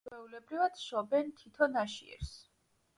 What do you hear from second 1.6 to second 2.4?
ნაშიერს.